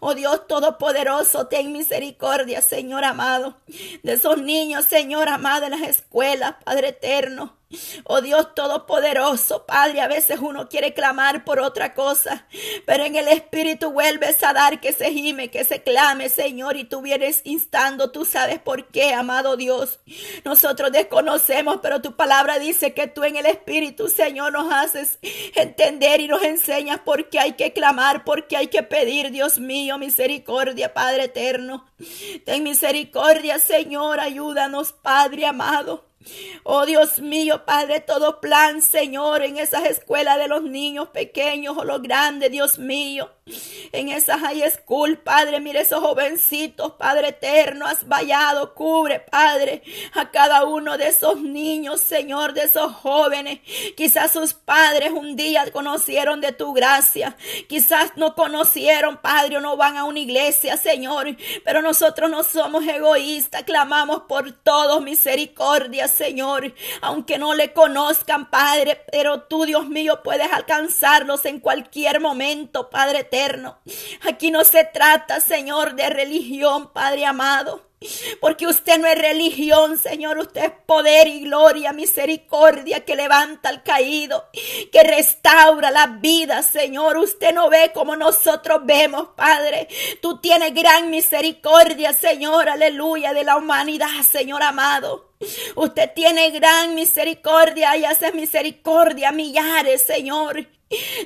[0.00, 3.56] Oh Dios Todopoderoso, ten misericordia, Señor amado,
[4.02, 7.56] de esos niños, Señor amado, en las escuelas, Padre eterno.
[8.04, 12.46] Oh Dios Todopoderoso, Padre, a veces uno quiere clamar por otra cosa,
[12.86, 16.84] pero en el Espíritu vuelves a dar que se gime, que se clame, Señor, y
[16.84, 20.00] tú vienes instando, tú sabes por qué, amado Dios.
[20.44, 25.18] Nosotros desconocemos, pero tu palabra dice que tú en el Espíritu, Señor, nos haces
[25.54, 29.58] entender y nos enseñas por qué hay que clamar, por qué hay que pedir, Dios
[29.58, 31.86] mío, misericordia, Padre eterno.
[32.44, 36.13] Ten misericordia, Señor, ayúdanos, Padre amado.
[36.62, 41.84] Oh Dios mío, Padre, todo plan, Señor, en esas escuelas de los niños pequeños o
[41.84, 43.30] los grandes, Dios mío.
[43.92, 49.82] En esa high school, Padre, mire esos jovencitos, Padre eterno, has vallado, cubre, Padre,
[50.14, 53.60] a cada uno de esos niños, Señor, de esos jóvenes.
[53.98, 57.36] Quizás sus padres un día conocieron de tu gracia,
[57.68, 61.36] quizás no conocieron, Padre, o no van a una iglesia, Señor,
[61.66, 66.72] pero nosotros no somos egoístas, clamamos por todos misericordia, Señor,
[67.02, 73.18] aunque no le conozcan, Padre, pero tú, Dios mío, puedes alcanzarlos en cualquier momento, Padre
[73.18, 73.33] eterno.
[74.22, 77.82] Aquí no se trata, Señor, de religión, Padre amado.
[78.40, 83.82] Porque usted no es religión, Señor, usted es poder y gloria, misericordia que levanta al
[83.82, 84.50] caído,
[84.92, 87.16] que restaura la vida, Señor.
[87.16, 89.88] Usted no ve como nosotros vemos, Padre.
[90.20, 95.32] Tú tienes gran misericordia, Señor, aleluya, de la humanidad, Señor amado.
[95.74, 100.66] Usted tiene gran misericordia y hace misericordia a millares, Señor.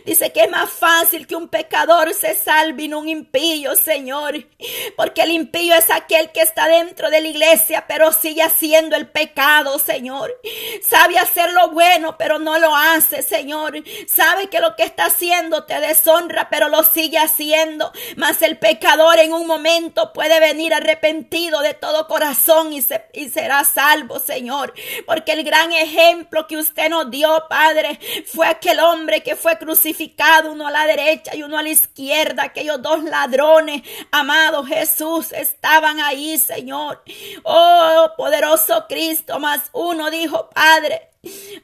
[0.04, 4.46] Dice que es más fácil que un pecador se salve no un impío, Señor.
[4.96, 9.08] Porque el impío es aquel que está dentro de la iglesia, pero sigue haciendo el
[9.08, 10.34] pecado, Señor.
[10.82, 13.82] Sabe hacer lo bueno, pero no lo hace, Señor.
[14.06, 17.92] Sabe que lo que está haciendo te deshonra, pero lo sigue haciendo.
[18.16, 23.64] Mas el pecador en un momento puede venir arrepentido de todo corazón y, y será
[23.64, 24.74] salvo, Señor.
[25.06, 30.52] Porque el gran ejemplo que usted nos dio, Padre, fue aquel hombre que fue crucificado,
[30.52, 32.44] uno a la derecha y uno a la izquierda.
[32.44, 37.02] Aquellos dos ladrones, amado Jesús, estaban ahí, Señor.
[37.44, 41.08] Oh, poderoso Cristo, más uno dijo, Padre,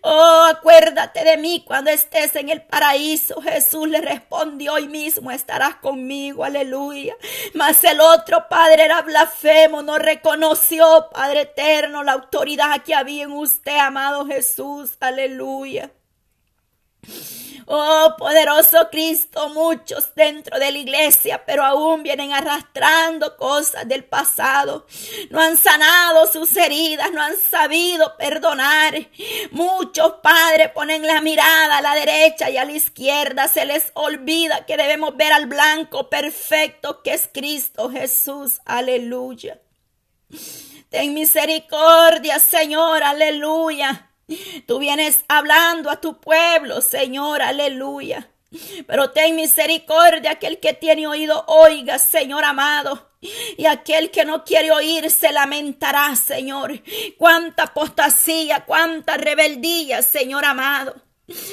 [0.02, 3.40] Oh, acuérdate de mí cuando estés en el paraíso.
[3.40, 7.16] Jesús le respondió hoy mismo estarás conmigo, aleluya.
[7.54, 13.32] Mas el otro padre era blasfemo, no reconoció, Padre eterno, la autoridad que había en
[13.32, 15.90] usted, amado Jesús, aleluya.
[17.66, 24.86] Oh, poderoso Cristo, muchos dentro de la iglesia, pero aún vienen arrastrando cosas del pasado.
[25.30, 29.08] No han sanado sus heridas, no han sabido perdonar.
[29.50, 33.48] Muchos padres ponen la mirada a la derecha y a la izquierda.
[33.48, 38.60] Se les olvida que debemos ver al blanco perfecto que es Cristo Jesús.
[38.66, 39.58] Aleluya.
[40.90, 43.02] Ten misericordia, Señor.
[43.02, 44.10] Aleluya.
[44.66, 48.30] Tú vienes hablando a tu pueblo, Señor, aleluya.
[48.86, 53.10] Pero ten misericordia, aquel que tiene oído, oiga, Señor amado.
[53.56, 56.82] Y aquel que no quiere oír se lamentará, Señor.
[57.16, 60.94] Cuánta apostasía, cuánta rebeldía, Señor amado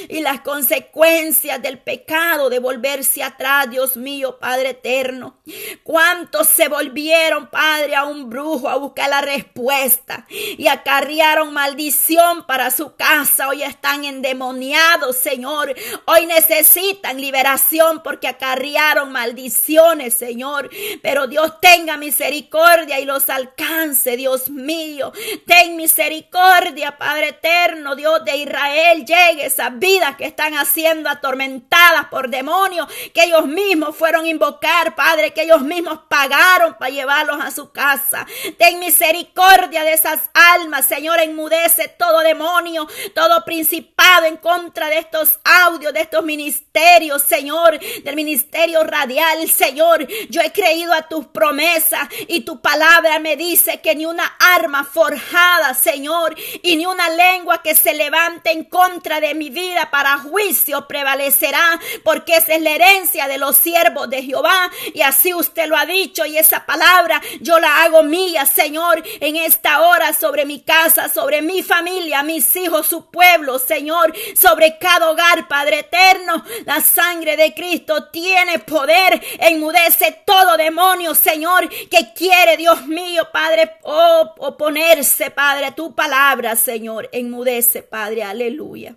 [0.10, 5.38] y las consecuencias del pecado de volverse atrás, Dios mío, Padre eterno.
[5.84, 12.70] ¿Cuántos se volvieron, Padre, a un brujo a buscar la respuesta y acarrearon maldición para
[12.72, 13.48] su casa?
[13.48, 15.74] Hoy están endemoniados, Señor.
[16.06, 20.70] Hoy necesitan liberación porque acarrearon maldiciones, Señor.
[21.02, 25.14] Pero Dios tenga misericordia y los alcance, Dios mío.
[25.46, 29.06] Ten misericordia, Padre eterno, Dios de Israel.
[29.70, 35.62] Vidas que están haciendo atormentadas por demonios, que ellos mismos fueron invocar, Padre, que ellos
[35.62, 38.26] mismos pagaron para llevarlos a su casa.
[38.58, 45.40] Ten misericordia de esas almas, Señor, enmudece todo demonio, todo principado en contra de estos
[45.44, 50.08] audios, de estos ministerios, Señor, del ministerio radial, Señor.
[50.30, 54.84] Yo he creído a tus promesas y tu palabra me dice que ni una arma
[54.84, 60.18] forjada, Señor, y ni una lengua que se levante en contra de mi vida para
[60.20, 64.72] juicio prevalecerá, porque esa es la herencia de los siervos de Jehová.
[64.94, 69.36] Y así usted lo ha dicho y esa palabra yo la hago mía, Señor, en
[69.36, 75.10] esta hora sobre mi casa, sobre mi familia, mis hijos, su pueblo, Señor, sobre cada
[75.10, 76.44] hogar, Padre eterno.
[76.66, 83.78] La sangre de Cristo tiene poder, enmudece todo demonio, Señor, que quiere, Dios mío, Padre,
[83.84, 88.96] oh, oponerse, Padre, a tu palabra, Señor, enmudece, Padre, aleluya.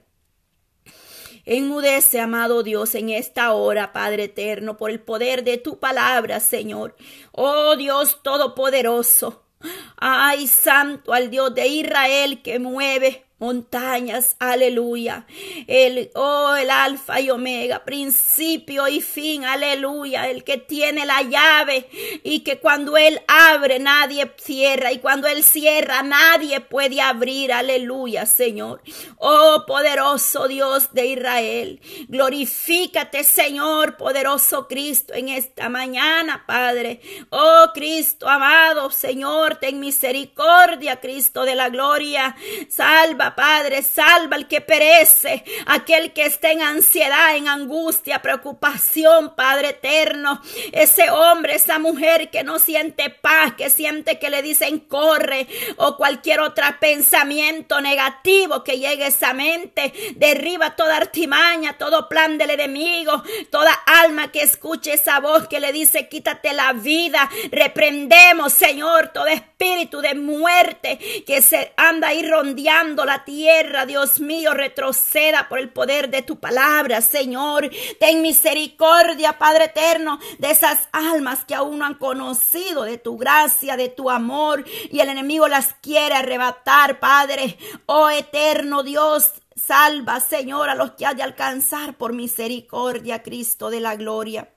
[1.47, 6.97] Enmudece, amado Dios, en esta hora, Padre eterno, por el poder de tu palabra, Señor.
[7.33, 9.45] Oh Dios Todopoderoso.
[9.97, 15.27] Ay, santo al Dios de Israel que mueve montañas, aleluya.
[15.67, 20.31] El, oh, el alfa y omega, principio y fin, aleluya.
[20.31, 21.89] El que tiene la llave
[22.23, 28.25] y que cuando él abre nadie cierra y cuando él cierra nadie puede abrir, aleluya,
[28.25, 28.83] Señor.
[29.17, 37.01] Oh, poderoso Dios de Israel, glorifícate, Señor, poderoso Cristo, en esta mañana, Padre.
[37.31, 42.37] Oh, Cristo amado, Señor, ten misericordia, Cristo de la gloria.
[42.69, 49.71] Salva Padre, salva al que perece, aquel que está en ansiedad, en angustia, preocupación, Padre
[49.71, 50.41] eterno.
[50.73, 55.47] Ese hombre, esa mujer que no siente paz, que siente que le dicen corre
[55.77, 59.93] o cualquier otro pensamiento negativo que llegue a esa mente.
[60.17, 65.73] Derriba toda artimaña, todo plan del enemigo, toda alma que escuche esa voz que le
[65.73, 67.29] dice quítate la vida.
[67.51, 75.49] Reprendemos, Señor, todo espíritu de muerte que se anda ahí rondeando tierra, Dios mío, retroceda
[75.49, 77.71] por el poder de tu palabra, Señor.
[78.01, 83.77] Ten misericordia, Padre eterno, de esas almas que aún no han conocido de tu gracia,
[83.77, 87.59] de tu amor, y el enemigo las quiere arrebatar, Padre.
[87.87, 93.81] Oh eterno Dios, salva, Señor, a los que hay de alcanzar por misericordia, Cristo de
[93.81, 94.54] la gloria.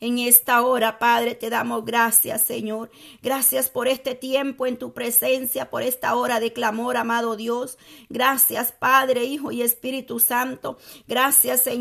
[0.00, 2.90] En esta hora, Padre, te damos gracias, Señor.
[3.22, 7.78] Gracias por este tiempo en tu presencia, por esta hora de clamor, amado Dios.
[8.08, 10.78] Gracias, Padre, Hijo y Espíritu Santo.
[11.06, 11.68] Gracias, Señor.